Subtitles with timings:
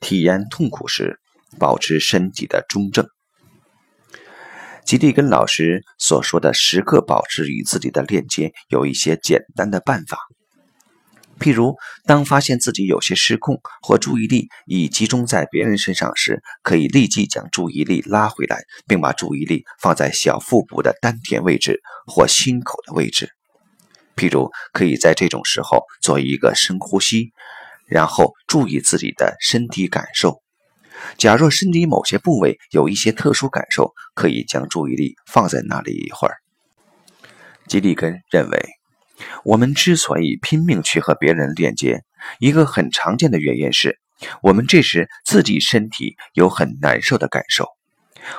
[0.00, 1.18] 体验痛苦时，
[1.58, 3.06] 保持身体的中正。
[4.84, 10.18] 吉利根老师所说的时刻保持与自己的链接，有一些简单的办法。
[11.38, 23.28] 譬如，当发现自己有些失控或注意力已集中在别人身上时，可以立即将注意力拉回来，并把注意力放在小腹部的丹田位置或心口的位置。
[24.14, 27.32] 譬如，可以在这种时候做一个深呼吸，
[27.86, 30.42] 然后注意自己的身体感受。
[31.18, 36.36] 假若身体某些部位有一些特殊感受，可以将注意力放在那里一会儿。
[37.66, 38.58] 吉利根认为。
[39.44, 42.02] 我们之所以拼命去和别人链接，
[42.38, 43.98] 一个很常见的原因是，
[44.42, 47.66] 我们这时自己身体有很难受的感受。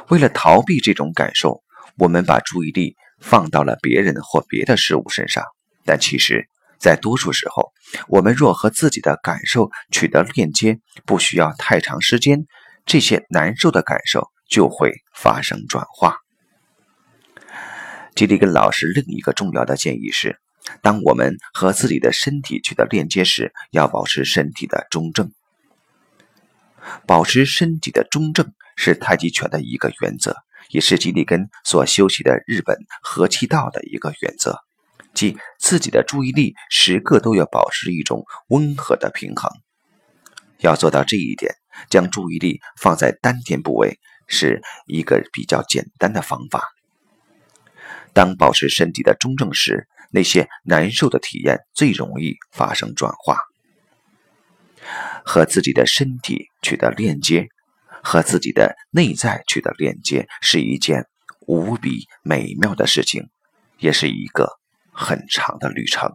[0.09, 1.64] 为了逃避这种感受，
[1.98, 5.44] 我们把注意力放到了别人或别的事物身上。
[5.84, 6.48] 但其实，
[6.80, 7.72] 在多数时候，
[8.08, 12.45] 我们若和自己的感受取得链接，不需要太长时间，
[12.86, 16.17] 这些难受的感受就会发生转化。
[18.16, 20.39] 吉利根老师另一个重要的建议是。
[20.81, 25.31] 当我们和自己的身体取得链接时，要保持身体的中正。
[27.06, 30.36] 保持身体的中正是太极拳的一个原则，
[30.69, 34.59] 也是吉利根所修习的日本和气道的一个原则，
[35.18, 39.50] 即自己的注意力时刻都要保持一种温和的平衡。
[40.59, 41.56] 要做到这一点，
[41.90, 46.64] 将注意力放在丹田部位是一个比较简单的方法。
[48.14, 53.40] 当保持身体的中正时，那些难受的体验最容易发生转化。
[55.26, 57.48] 和自己的身体取得链接，
[58.04, 61.06] 和自己的内在取得链接，是一件
[61.46, 63.28] 无比美妙的事情，
[63.80, 64.58] 也是一个
[64.98, 66.12] 很长的旅程。